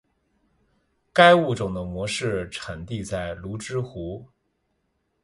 [1.13, 4.27] 该物种的模式产地在芦之湖。